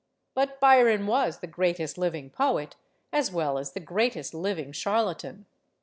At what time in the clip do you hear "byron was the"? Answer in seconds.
0.59-1.45